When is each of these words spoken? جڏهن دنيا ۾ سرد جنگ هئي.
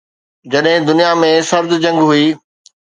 جڏهن 0.51 0.79
دنيا 0.89 1.11
۾ 1.21 1.31
سرد 1.51 1.71
جنگ 1.83 1.99
هئي. 2.09 2.25